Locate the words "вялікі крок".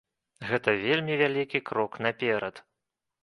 1.21-1.99